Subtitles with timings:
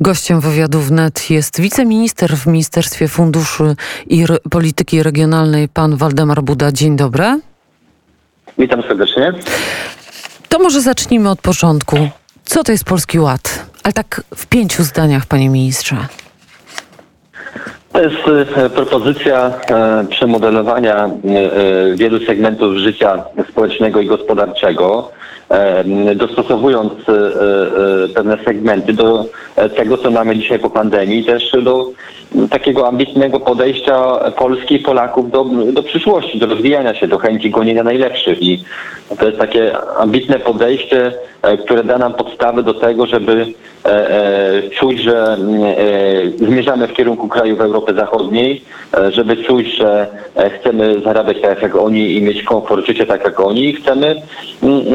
[0.00, 3.76] Gościem wywiadu wnet jest wiceminister w Ministerstwie Funduszy
[4.06, 6.72] i Re Polityki Regionalnej, pan Waldemar Buda.
[6.72, 7.40] Dzień dobry.
[8.58, 9.32] Witam serdecznie.
[10.48, 11.96] To może zacznijmy od początku.
[12.44, 13.66] Co to jest Polski Ład?
[13.82, 15.96] Ale tak w pięciu zdaniach, panie ministrze.
[17.96, 21.10] To jest e, propozycja e, przemodelowania e,
[21.96, 25.10] wielu segmentów życia społecznego i gospodarczego,
[26.16, 26.92] dostosowując
[28.14, 29.24] pewne segmenty do
[29.76, 31.90] tego, co mamy dzisiaj po pandemii, też do
[32.50, 37.82] takiego ambitnego podejścia Polski i Polaków do, do przyszłości, do rozwijania się, do chęci gonienia
[37.82, 38.42] najlepszych.
[38.42, 38.64] I
[39.18, 41.12] to jest takie ambitne podejście,
[41.64, 43.46] które da nam podstawy do tego, żeby
[44.78, 45.36] czuć, że
[46.38, 48.64] zmierzamy w kierunku krajów Europy Zachodniej,
[49.10, 50.06] żeby czuć, że
[50.60, 54.22] chcemy zarabiać tak jak oni i mieć komfort życia tak jak oni i chcemy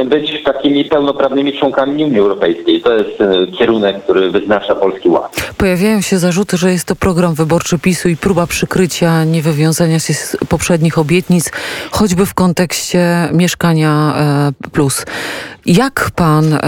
[0.05, 2.81] być takimi pełnoprawnymi członkami Unii Europejskiej.
[2.81, 3.17] To jest
[3.57, 5.53] kierunek, który wyznacza Polski Ład.
[5.57, 10.37] Pojawiają się zarzuty, że jest to program wyborczy PiSu i próba przykrycia niewywiązania się z
[10.49, 11.51] poprzednich obietnic,
[11.91, 14.13] choćby w kontekście mieszkania
[14.71, 15.05] plus.
[15.65, 16.59] Jak pan,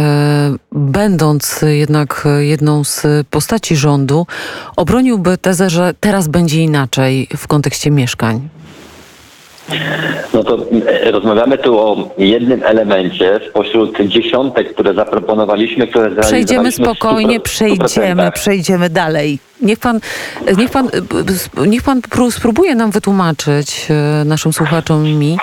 [0.71, 4.27] będąc jednak jedną z postaci rządu,
[4.75, 8.49] obroniłby tezę, że teraz będzie inaczej w kontekście mieszkań?
[10.33, 17.39] No to e, rozmawiamy tu o jednym elemencie spośród dziesiątek, które zaproponowaliśmy, które Przejdziemy spokojnie,
[17.39, 19.39] przejdziemy, przejdziemy dalej.
[19.61, 19.99] Niech pan,
[20.57, 20.89] niech pan,
[21.67, 25.37] niech pan spróbuje nam wytłumaczyć, e, naszym słuchaczom i mi,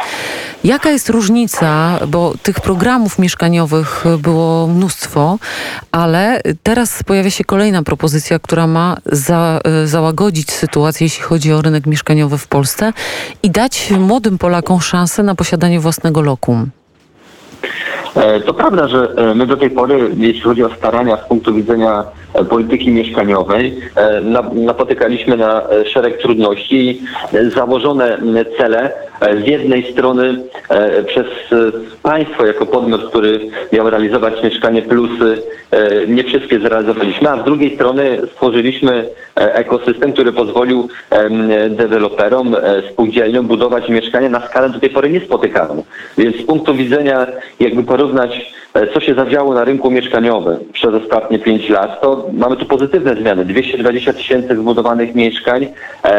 [0.65, 5.39] jaka jest różnica, bo tych programów mieszkaniowych było mnóstwo,
[5.93, 11.63] ale teraz pojawia się kolejna propozycja, która ma za, e, załagodzić sytuację, jeśli chodzi o
[11.63, 12.93] rynek mieszkaniowy w Polsce
[13.43, 16.71] i dać młodym Polakom szansę na posiadanie własnego lokum.
[18.17, 22.05] E, to prawda, że my do tej pory, jeśli chodzi o starania z punktu widzenia
[22.49, 23.81] polityki mieszkaniowej,
[24.55, 27.03] napotykaliśmy na szereg trudności
[27.55, 28.19] założone
[28.59, 31.27] cele z jednej strony e, przez
[32.03, 33.41] państwo jako podmiot, który
[33.73, 40.13] miał realizować mieszkanie plusy, e, nie wszystkie zrealizowaliśmy, a z drugiej strony stworzyliśmy e, ekosystem,
[40.13, 40.89] który pozwolił
[41.71, 42.57] deweloperom,
[42.93, 45.85] spółdzielniom budować mieszkania na skalę do tej pory niespotykaną.
[46.19, 47.27] Więc z punktu widzenia,
[47.61, 48.55] jakby porównać,
[48.95, 53.45] co się zadziało na rynku mieszkaniowym przez ostatnie 5 lat, to mamy tu pozytywne zmiany.
[53.45, 55.67] 220 tysięcy zbudowanych mieszkań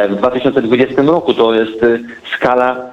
[0.09, 1.85] w 2020 roku to jest
[2.35, 2.90] skala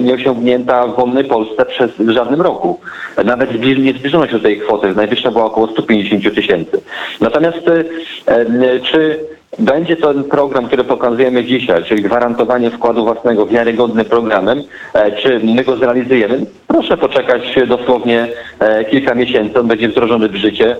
[0.00, 2.80] nieosiągnięta w wolnej Polsce przez żadnym roku.
[3.24, 4.94] Nawet nie zbliżono się do tej kwoty.
[4.94, 6.80] Najwyższa była około 150 tysięcy.
[7.20, 9.18] Natomiast e, czy
[9.58, 14.62] będzie ten program, który pokazujemy dzisiaj, czyli gwarantowanie wkładu własnego wiarygodnym programem.
[14.94, 16.46] E, czy my go zrealizujemy?
[16.72, 18.28] Proszę poczekać dosłownie
[18.58, 20.76] e, kilka miesięcy, on będzie wdrożony w życie.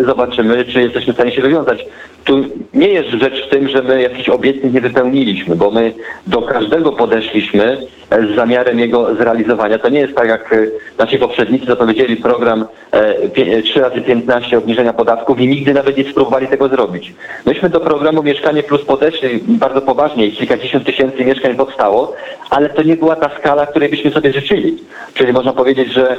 [0.00, 1.84] Zobaczymy, czy jesteśmy w stanie się wywiązać
[2.24, 5.92] tu nie jest rzecz w tym, że my jakichś obietnic nie wypełniliśmy, bo my
[6.26, 9.78] do każdego podeszliśmy z zamiarem jego zrealizowania.
[9.78, 10.66] To nie jest tak, jak e,
[10.98, 12.64] nasi poprzednicy zapowiedzieli program
[13.64, 17.14] 3 e, razy 15 obniżenia podatków i nigdy nawet nie spróbowali tego zrobić.
[17.46, 22.14] Myśmy do programu Mieszkanie Plus podeszli bardzo poważnie i kilkadziesiąt tysięcy mieszkań powstało,
[22.50, 24.76] ale to nie była ta skala, której byśmy sobie życzyli.
[25.14, 26.16] Czyli można powiedzieć, że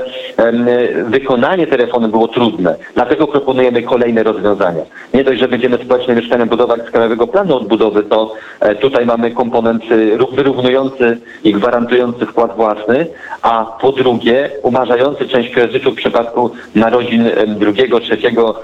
[1.05, 2.75] wykonanie tej reformy było trudne.
[2.95, 4.83] Dlatego proponujemy kolejne rozwiązania.
[5.13, 9.31] Nie dość, że będziemy społeczne mieszkania budować z Krajowego Planu Odbudowy, to e, tutaj mamy
[9.31, 9.83] komponent
[10.31, 13.07] wyrównujący i gwarantujący wkład własny,
[13.41, 18.59] a po drugie umarzający część kredytu w przypadku narodzin drugiego, trzeciego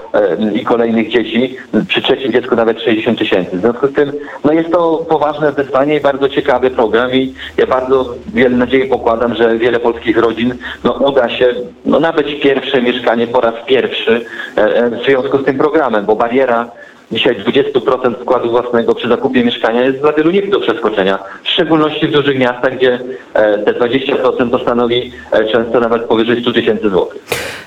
[0.54, 1.56] i kolejnych dzieci.
[1.88, 3.56] Przy trzecim dziecku nawet 60 tysięcy.
[3.56, 4.12] W związku z tym
[4.44, 9.34] no jest to poważne wyzwanie i bardzo ciekawy program i ja bardzo wiele nadziei pokładam,
[9.34, 14.24] że wiele polskich rodzin no, uda się no, nabyć pierwsze mieszkanie po raz pierwszy
[14.56, 16.70] e, e, w związku z tym programem, bo bariera
[17.12, 21.18] dzisiaj 20% wkładu własnego przy zakupie mieszkania jest dla wielu nie do przeskoczenia.
[21.44, 23.00] W szczególności w dużych miastach, gdzie
[23.34, 25.12] e, te 20% to stanowi
[25.52, 27.22] często nawet powyżej 100 tysięcy złotych.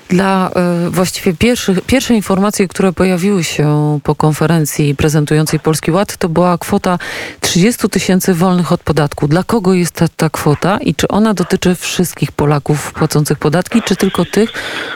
[0.10, 0.52] Dla
[0.90, 6.98] właściwie pierwszych, pierwsze informacje, które pojawiły się po konferencji prezentującej Polski Ład, to była kwota
[7.42, 9.28] 30 tysięcy wolnych od podatku.
[9.28, 13.96] Dla kogo jest ta, ta kwota i czy ona dotyczy wszystkich Polaków płacących podatki, czy
[13.96, 14.52] tylko tych,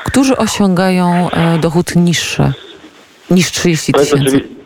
[0.06, 1.30] którzy osiągają
[1.62, 2.54] dochód niższy?
[3.30, 4.57] Niż 30 tysięcy.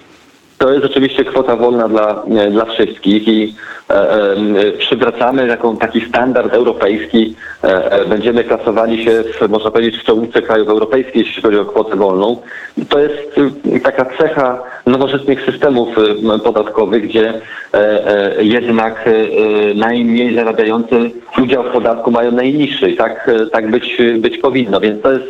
[0.61, 3.55] To jest oczywiście kwota wolna dla, dla wszystkich i
[3.89, 7.35] e, e, przywracamy jaką, taki standard europejski.
[7.63, 11.65] E, e, będziemy klasowali się, w, można powiedzieć, w czołówce krajów europejskich, jeśli chodzi o
[11.65, 12.41] kwotę wolną.
[12.89, 13.39] To jest
[13.83, 15.89] taka cecha nowoczesnych systemów
[16.43, 17.33] podatkowych, gdzie
[18.39, 19.09] jednak
[19.75, 21.11] najmniej zarabiający
[21.43, 22.93] udział w podatku mają najniższy.
[22.93, 25.25] Tak, tak być, być powinno, więc to jest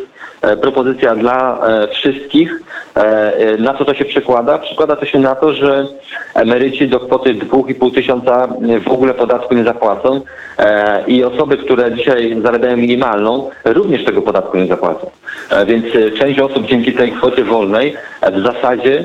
[0.60, 1.60] propozycja dla
[1.92, 2.62] wszystkich.
[3.58, 4.58] Na co to się przekłada?
[4.58, 5.86] Przekłada to się na to, że
[6.34, 8.48] emeryci do kwoty 2,5 tysiąca
[8.86, 10.20] w ogóle podatku nie zapłacą
[11.06, 15.10] i osoby, które dzisiaj zarabiają minimalną, również tego podatku nie zapłacą.
[15.66, 15.84] Więc
[16.18, 17.94] część osób dzięki tej kwocie wolnej
[18.32, 19.04] w zasadzie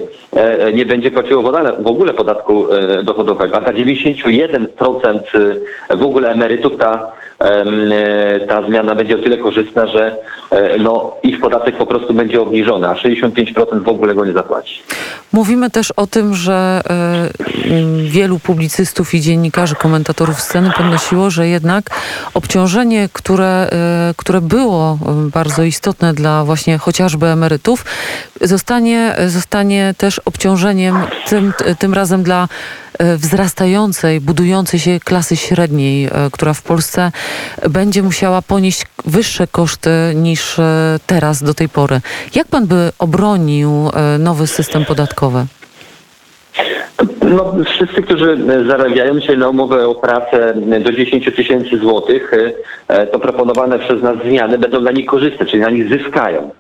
[0.74, 1.42] nie będzie płaciło
[1.80, 2.68] w ogóle podatku
[3.04, 5.20] dochodowego, a ta 91%
[5.90, 7.12] w ogóle emerytów ta
[8.50, 10.16] ta zmiana będzie o tyle korzystna, że
[10.80, 14.82] no, ich podatek po prostu będzie obniżony, a 65% w ogóle go nie zapłaci.
[15.34, 16.82] Mówimy też o tym, że
[18.04, 21.90] wielu publicystów i dziennikarzy, komentatorów sceny podnosiło, że jednak
[22.34, 23.70] obciążenie, które,
[24.18, 25.00] które było
[25.34, 27.86] bardzo istotne dla właśnie chociażby emerytów,
[28.42, 30.96] zostanie, zostanie też obciążeniem
[31.30, 32.48] tym, tym razem dla
[33.18, 37.12] wzrastającej, budującej się klasy średniej, która w Polsce
[37.70, 40.58] będzie musiała ponieść wyższe koszty niż
[41.08, 42.02] teraz do tej pory.
[42.36, 43.70] Jak pan by obronił
[44.20, 45.46] nowy system podatkowy?
[47.22, 50.54] No, wszyscy, którzy zarabiają się na umowę o pracę
[50.84, 52.32] do 10 tysięcy złotych,
[53.12, 56.52] to proponowane przez nas zmiany będą dla nich korzystne, czyli na nich zyskają.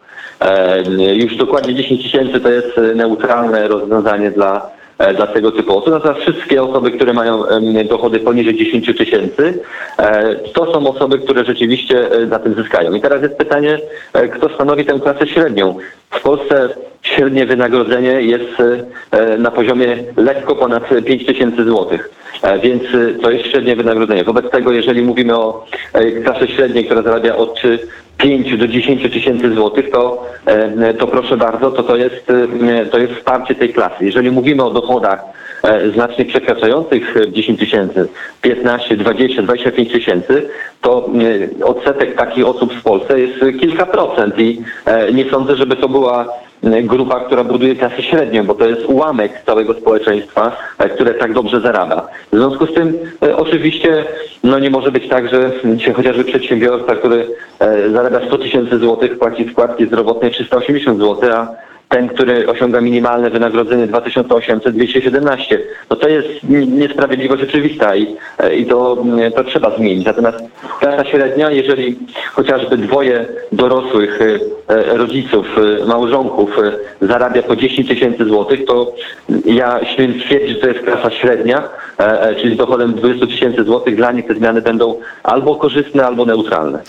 [1.13, 4.76] Już dokładnie 10 tysięcy to jest neutralne rozwiązanie dla E,
[5.15, 5.94] dla tego typu osób.
[5.94, 7.44] Natomiast wszystkie osoby, które mają
[7.89, 9.59] dochody poniżej 10 tysięcy,
[9.97, 12.94] e, to są osoby, które rzeczywiście e, na tym zyskają.
[12.94, 13.79] I teraz jest pytanie,
[14.35, 15.75] kto stanowi tę klasę średnią.
[16.09, 16.69] W Polsce
[17.01, 18.49] średnie wynagrodzenie jest
[19.38, 22.09] na poziomie lekko ponad 5 tysięcy złotych.
[22.63, 22.83] Więc
[23.21, 24.23] to jest średnie wynagrodzenie.
[24.23, 25.65] Wobec tego, jeżeli mówimy o
[26.23, 27.61] klasie średniej, która zarabia od
[28.18, 33.00] 5 do 10 tysięcy złotych, to, e, to proszę bardzo, to to jest, e, to
[33.00, 34.06] jest wsparcie tej klasy.
[34.06, 35.24] Jeżeli mówimy o dochodach
[35.64, 38.08] e, znacznie przekraczających 10 tysięcy,
[38.42, 40.50] 15, 20, 25 tysięcy,
[40.81, 41.10] to
[41.64, 44.62] odsetek takich osób w Polsce jest kilka procent i
[45.14, 46.25] nie sądzę, żeby to była
[46.63, 50.57] grupa, która buduje klasę średnią, bo to jest ułamek całego społeczeństwa,
[50.95, 52.07] które tak dobrze zarabia.
[52.31, 52.98] W związku z tym
[53.36, 54.06] oczywiście
[54.44, 57.27] no nie może być tak, że dzisiaj chociażby przedsiębiorca, który
[57.94, 61.48] zarabia 100 tysięcy złotych, płaci składki zdrowotne 380 zł, a
[61.89, 65.60] ten, który osiąga minimalne wynagrodzenie 2800, 217.
[65.89, 66.28] No to jest
[66.68, 68.16] niesprawiedliwość oczywista i,
[68.57, 68.98] i to,
[69.36, 70.06] to trzeba zmienić.
[70.06, 70.38] Natomiast
[70.80, 72.00] klasa średnia, jeżeli
[72.34, 74.19] chociażby dwoje dorosłych
[74.68, 75.45] e, rodziców,
[75.81, 78.94] e, małżonków e, zarabia po 10 tysięcy złotych, to
[79.45, 80.13] ja śmiem
[80.48, 81.69] że to jest klasa średnia,
[82.42, 83.95] czyli z dochodem 20 tysięcy złotych.
[83.95, 86.80] Dla nich te zmiany będą albo korzystne, albo neutralne.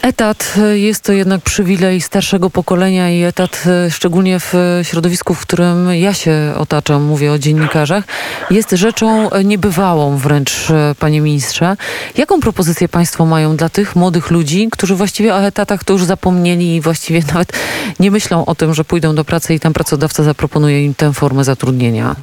[0.00, 5.40] Etat y, jest to jednak przywilej starszego pokolenia i etat, y, szczególnie w środowisku, w
[5.40, 8.04] którym ja się otaczam, mówię o dziennikarzach,
[8.50, 11.76] jest rzeczą niebywałą wręcz, y, panie ministrze.
[12.16, 16.76] Jaką propozycję państwo mają dla tych młodych ludzi, którzy właściwie o etatach to już zapomnieli
[16.76, 17.52] i właściwie nawet
[18.00, 21.44] nie myślą o tym, że pójdą do pracy i tam pracodawca zaproponuje im tę formę
[21.44, 22.16] zatrudnienia?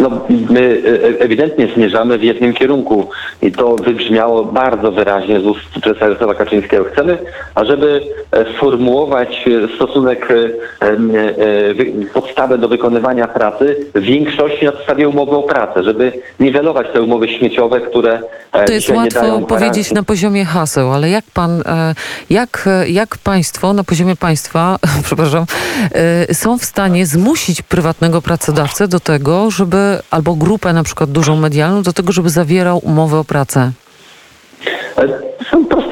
[0.00, 0.20] No,
[0.50, 3.10] my e, e, ewidentnie zmierzamy w jednym kierunku
[3.44, 6.84] i to wybrzmiało bardzo wyraźnie z ust prezesa Jarosława Kaczyńskiego.
[6.84, 7.18] Chcemy,
[7.54, 8.00] ażeby
[8.32, 9.44] e, sformułować
[9.76, 10.28] stosunek,
[12.14, 17.28] podstawę do wykonywania pracy w większości na podstawie umowy o pracę, żeby niwelować te umowy
[17.28, 18.22] śmieciowe, które
[18.66, 21.62] To jest łatwo powiedzieć na poziomie haseł, ale jak pan,
[22.30, 25.44] jak, jak państwo, na poziomie państwa, przepraszam,
[26.32, 31.82] są w stanie zmusić prywatnego pracodawcę do tego, żeby albo grupę na przykład dużą medialną
[31.82, 33.72] do tego, żeby zawierał umowę o pracę?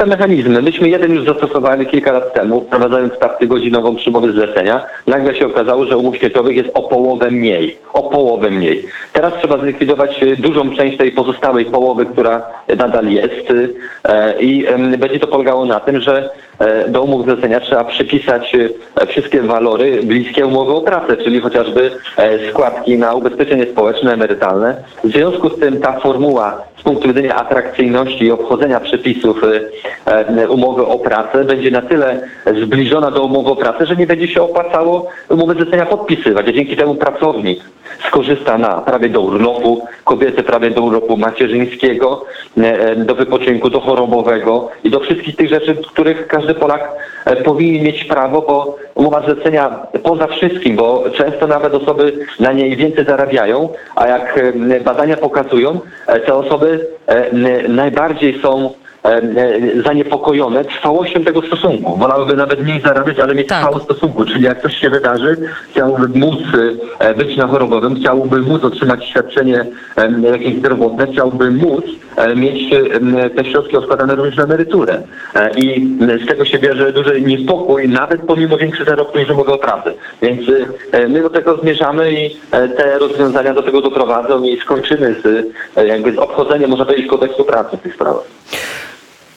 [0.03, 0.63] Proste mechanizmy.
[0.63, 4.87] Myśmy jeden już zastosowali kilka lat temu, wprowadzając stawkę godzinową przy umowie zlecenia.
[5.07, 7.79] Nagle się okazało, że umów światowych jest o połowę mniej.
[7.93, 8.85] O połowę mniej.
[9.13, 12.43] Teraz trzeba zlikwidować e, dużą część tej pozostałej połowy, która
[12.77, 13.53] nadal jest
[14.05, 14.67] e, i
[14.99, 18.57] będzie to polegało na tym, że e, do umów zlecenia trzeba przypisać
[19.09, 21.91] wszystkie walory bliskie umowy o pracę, czyli chociażby
[22.51, 24.77] składki na ubezpieczenie społeczne, emerytalne.
[25.05, 29.41] W związku z tym ta formuła z punktu widzenia atrakcyjności i obchodzenia przepisów
[30.49, 32.29] umowy o pracę będzie na tyle
[32.63, 36.77] zbliżona do umowy o pracę, że nie będzie się opłacało umowy zlecenia podpisywać, a dzięki
[36.77, 37.61] temu pracownik
[38.09, 42.25] skorzysta na prawie do urlopu, kobiety prawie do urlopu macierzyńskiego,
[42.97, 46.93] do wypoczynku, do chorobowego i do wszystkich tych rzeczy, których każdy Polak
[47.25, 52.77] e, powinien mieć prawo, bo umowa zlecenia poza wszystkim, bo często nawet osoby na niej
[52.77, 54.41] więcej zarabiają, a jak
[54.85, 58.82] badania pokazują, e, te osoby e, najbardziej są e, e,
[59.85, 61.97] zaniepokojone trwałością tego stosunku.
[61.97, 63.59] Wolałyby nawet mniej zarabiać, ale mieć Tak.
[63.59, 64.25] trwało stosunku.
[64.25, 65.37] Czyli jak coś się wydarzy,
[65.71, 66.39] chciałby móc
[66.99, 69.67] e, być na chorobowym, chciałby móc otrzymać świadczenie
[69.97, 71.85] e, jakieś zdrowotne, chciałby móc
[72.17, 75.03] e, mieć e, te środki odkładane również na emeryturę.
[75.35, 75.89] E, I
[76.25, 79.95] z tego się bierze duży niepokój, nawet pomimo większych zarobków niż wymogą pracy.
[80.23, 80.41] Więc
[80.93, 85.47] e, my do tego zmierzamy i e, te rozwiązania do tego doprowadzą i skończymy z,
[85.77, 88.25] e, jakby z obchodzeniem, można powiedzieć, kodeksu pracy w tych sprawach.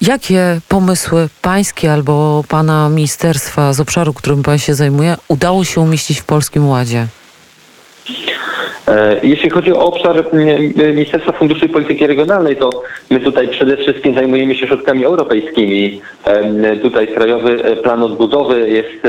[0.07, 6.19] Jakie pomysły pańskie albo pana ministerstwa z obszaru, którym pan się zajmuje, udało się umieścić
[6.19, 7.07] w Polskim Ładzie?
[8.87, 10.25] E, Jeśli chodzi o obszar
[10.95, 12.69] Ministerstwa Funduszy i Polityki Regionalnej, to
[13.09, 16.01] my tutaj przede wszystkim zajmujemy się środkami europejskimi.
[16.81, 19.05] Tutaj Krajowy Plan Odbudowy jest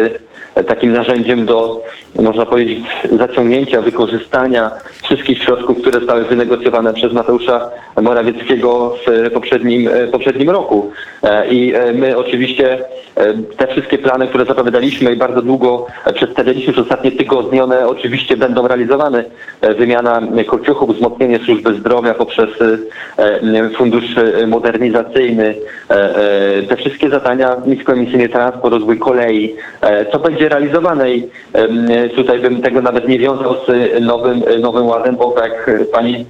[0.55, 1.83] e, takim narzędziem do,
[2.15, 2.85] można powiedzieć,
[3.19, 4.71] zaciągnięcia, wykorzystania
[5.07, 7.71] wszystkich środków, które zostały wynegocjowane przez Mateusza
[8.03, 10.91] Morawieckiego w poprzednim, e, poprzednim roku.
[11.23, 12.79] E, I e, my oczywiście
[13.15, 17.89] e, te wszystkie plany, które zapowiadaliśmy i bardzo długo e, przedstawialiśmy przez ostatnie tygodnie, one
[17.89, 19.25] oczywiście będą realizowane.
[19.61, 22.79] E, Wymiana kociuchów, wzmocnienie służby zdrowia poprzez e,
[23.19, 25.55] e, fundusz e, modernizacyjny,
[25.91, 31.29] e, e, te wszystkie zadania, niskoemisyjny transport, rozwój kolei, e, to będzie realizowane i
[32.17, 36.27] tutaj bym tego nawet nie wiązał z nowym, nowym ładem, bo tak jak pani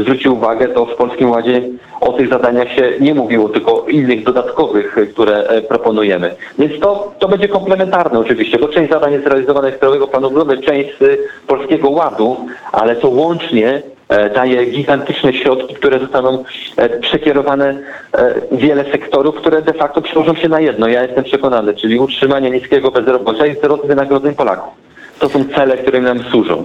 [0.00, 1.62] zwróci uwagę, to w Polskim Ładzie
[2.00, 6.34] o tych zadaniach się nie mówiło, tylko o innych dodatkowych, które e, proponujemy.
[6.58, 10.58] Więc to, to będzie komplementarne oczywiście, bo część zadań jest realizowana z Krajowego Planu Odbudowy,
[10.58, 12.36] część z Polskiego Ładu,
[12.72, 16.44] ale to łącznie e, daje gigantyczne środki, które zostaną
[16.76, 17.78] e, przekierowane
[18.12, 20.88] e, w wiele sektorów, które de facto przełożą się na jedno.
[20.88, 24.74] Ja jestem przekonany, czyli utrzymanie niskiego bezrobocia i wzrost wynagrodzeń Polaków.
[25.18, 26.64] To są cele, które nam służą.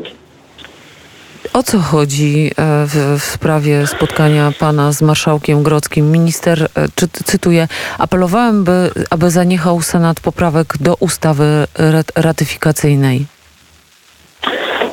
[1.55, 6.11] O co chodzi e, w, w sprawie spotkania pana z marszałkiem Grodzkim?
[6.11, 7.67] Minister, e, czy, cytuję,
[7.99, 11.43] apelowałem, by, aby zaniechał Senat poprawek do ustawy
[11.77, 13.25] rat- ratyfikacyjnej.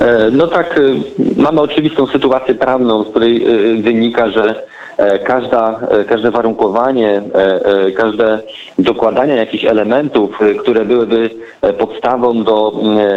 [0.00, 0.81] E, No tak,
[1.37, 3.47] mamy oczywistą sytuację prawną, z której
[3.83, 4.62] wynika, że
[5.25, 8.38] każda, e, każde warunkowanie, e, e, każde
[8.78, 11.30] dokładanie jakichś elementów, które byłyby
[11.62, 12.73] e, podstawą do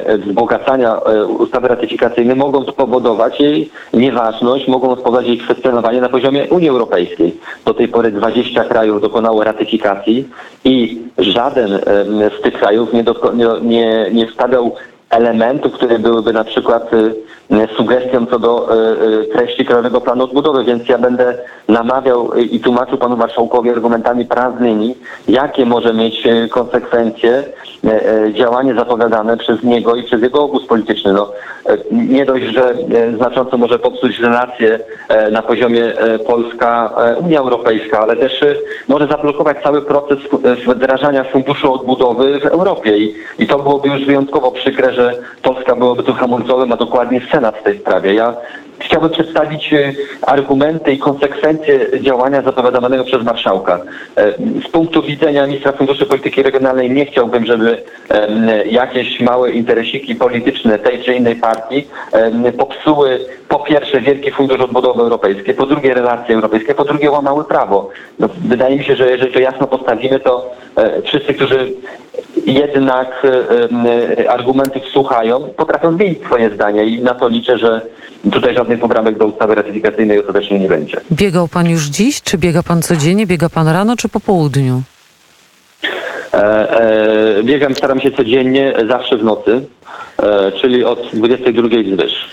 [0.07, 6.47] e, wzbogacania e, ustawy ratyfikacyjnej mogą spowodować jej nieważność, mogą spowodować jej kwestionowanie na poziomie
[6.49, 7.35] Unii Europejskiej.
[7.65, 10.27] Do tej pory 20 krajów dokonało ratyfikacji
[10.63, 11.79] i żaden
[12.39, 14.75] z tych krajów nie, doko- nie, nie, wstawiał
[15.15, 16.97] elementów, które byłyby na przykład y,
[17.55, 18.75] y, sugestią co do
[19.21, 24.95] y, treści Krajowego Planu Odbudowy, więc ja będę namawiał i tłumaczył panu marszałkowi argumentami prawnymi,
[25.27, 27.43] jakie może mieć konsekwencje
[28.33, 31.13] działanie zapowiadane przez niego i przez jego obóz polityczny.
[31.13, 31.31] No,
[31.91, 32.73] nie dość, że
[33.17, 34.79] znacząco może popsuć relacje
[35.31, 35.93] na poziomie
[36.27, 38.45] Polska-Unia Europejska, ale też
[38.87, 40.19] może zablokować cały proces
[40.67, 42.97] wdrażania Funduszu Odbudowy w Europie
[43.39, 45.04] i to byłoby już wyjątkowo przykre, że
[45.41, 48.13] Polska byłoby tu hamulcowym, a dokładnie Senat w tej sprawie.
[48.13, 48.35] Ja
[48.79, 53.79] chciałbym przedstawić y, argumenty i konsekwencje działania zapowiadanego przez marszałka.
[54.17, 54.31] E,
[54.67, 57.83] Z punktu widzenia ministra Funduszy Polityki Regionalnej nie chciałbym, żeby
[58.65, 61.87] jakieś małe interesiki polityczne tej czy innej partii
[62.57, 67.89] popsuły po pierwsze Wielki Fundusz Odbudowy Europejskiej, po drugie relacje europejskie, po drugie łamały prawo.
[68.19, 71.73] No, wydaje mi się, że jeżeli to jasno postawimy, to e, wszyscy, którzy
[72.45, 77.81] jednak e, e, argumentów słuchają, potrafią zmienić swoje zdanie i na to liczę, że
[78.31, 80.97] tutaj żadnych poprawek do ustawy ratyfikacyjnej ostatecznie nie będzie.
[81.11, 82.21] Biegał pan już dziś?
[82.21, 83.27] Czy biega pan codziennie?
[83.27, 84.81] Biega pan rano czy po południu?
[86.33, 86.37] E,
[87.39, 89.61] e, biegam, staram się codziennie, zawsze w nocy,
[90.17, 92.29] e, czyli od 22 wzwyż.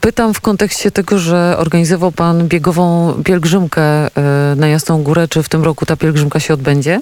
[0.00, 4.08] Pytam w kontekście tego, że organizował pan biegową pielgrzymkę e,
[4.56, 5.28] na Jasną Górę.
[5.28, 7.00] Czy w tym roku ta pielgrzymka się odbędzie?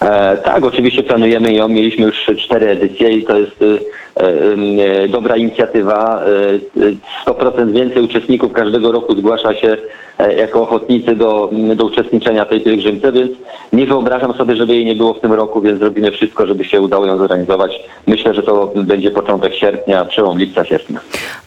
[0.00, 1.68] E, tak, oczywiście planujemy ją.
[1.68, 3.64] Mieliśmy już cztery edycje i to jest e,
[5.08, 6.22] dobra inicjatywa.
[7.26, 9.76] E, 100% więcej uczestników każdego roku zgłasza się
[10.18, 13.30] e, jako ochotnicy do, do uczestniczenia tej pielgrzymce, więc
[13.72, 16.80] nie wyobrażam sobie, żeby jej nie było w tym roku, więc zrobimy wszystko, żeby się
[16.80, 17.80] udało ją zorganizować.
[18.06, 21.00] Myślę, że to będzie początek sierpnia, przełom lipca, sierpnia.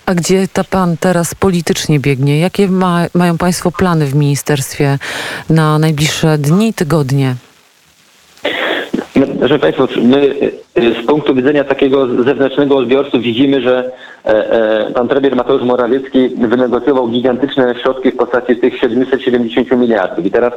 [0.06, 2.40] A gdzie ta pan teraz politycznie biegnie?
[2.40, 4.98] Jakie ma, mają państwo plany w ministerstwie
[5.50, 7.36] na najbliższe dni, tygodnie?
[9.20, 10.18] No, Proszę Państwa, my
[10.78, 13.92] y, z punktu widzenia takiego zewnętrznego odbiorcy widzimy, że
[14.26, 14.52] e,
[14.88, 20.26] e, pan premier Mateusz Morawiecki wynegocjował gigantyczne środki w postaci tych 770 miliardów.
[20.26, 20.54] I teraz,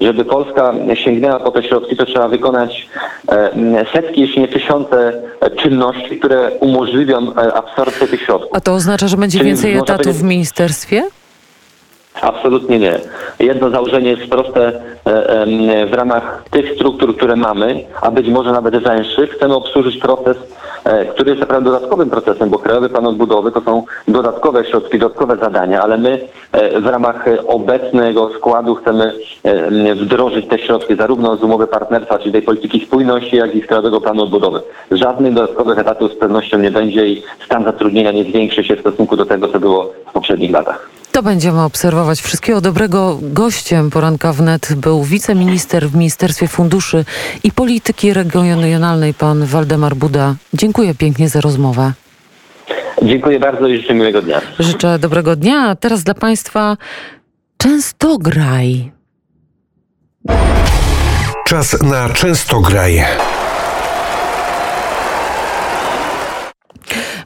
[0.00, 2.88] żeby Polska sięgnęła po te środki, to trzeba wykonać
[3.28, 5.22] e, setki, jeśli nie tysiące
[5.56, 8.50] czynności, które umożliwią absorpcję tych środków.
[8.52, 11.02] A to oznacza, że będzie Czyli więcej etatów w ministerstwie?
[12.20, 12.98] Absolutnie nie.
[13.38, 14.72] Jedno założenie jest proste.
[15.04, 20.36] e, W ramach tych struktur, które mamy, a być może nawet węższych, chcemy obsłużyć proces,
[20.84, 25.36] e, który jest naprawdę dodatkowym procesem, bo Krajowy Plan Odbudowy to są dodatkowe środki, dodatkowe
[25.36, 26.20] zadania, ale my
[26.52, 29.12] e, w ramach obecnego składu chcemy
[29.94, 34.00] wdrożyć te środki zarówno z umowy partnerstwa, czyli tej polityki spójności, jak i z Krajowego
[34.00, 34.60] Planu Odbudowy.
[34.90, 39.16] Żadnych dodatkowych etatów z pewnością nie będzie i stan zatrudnienia nie zwiększy się w stosunku
[39.16, 40.91] do tego, co było w poprzednich latach.
[41.12, 42.20] To będziemy obserwować.
[42.20, 43.18] Wszystkiego dobrego.
[43.22, 47.04] Gościem poranka wnet był wiceminister w Ministerstwie Funduszy
[47.44, 50.34] i Polityki Regionalnej, pan Waldemar Buda.
[50.54, 51.92] Dziękuję pięknie za rozmowę.
[53.02, 54.40] Dziękuję bardzo i życzę miłego dnia.
[54.58, 55.60] Życzę dobrego dnia.
[55.68, 56.76] A teraz dla Państwa
[57.56, 58.92] Częstograj.
[61.46, 63.04] Czas na Częstograj.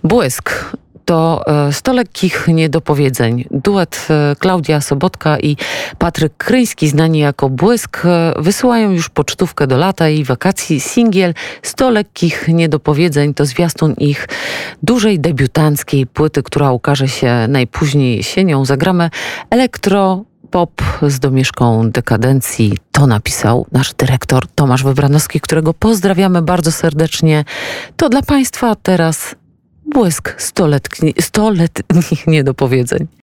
[0.05, 0.76] Błysk.
[1.06, 3.44] To e, 100 lekkich niedopowiedzeń.
[3.50, 5.56] Duet e, Klaudia Sobotka i
[5.98, 10.80] Patryk Kryński, znani jako Błysk, e, wysyłają już pocztówkę do lata i wakacji.
[10.80, 14.28] Singiel 100 lekkich niedopowiedzeń to zwiastun ich
[14.82, 18.64] dużej debiutanckiej płyty, która ukaże się najpóźniej jesienią.
[18.64, 19.10] Zagramy
[19.50, 22.78] elektro pop z domieszką dekadencji.
[22.92, 27.44] To napisał nasz dyrektor Tomasz Wybranowski, którego pozdrawiamy bardzo serdecznie.
[27.96, 29.36] To dla Państwa teraz
[29.95, 33.07] błysk stoletni, stoletnich niedopowiedzeń.